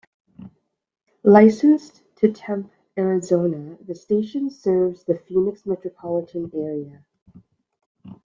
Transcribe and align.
Licensed 1.23 2.01
to 2.15 2.33
Tempe, 2.33 2.71
Arizona, 2.97 3.77
the 3.85 3.93
station 3.93 4.49
serves 4.49 5.03
the 5.03 5.19
Phoenix 5.19 5.63
metropolitan 5.67 6.49
area. 6.55 7.05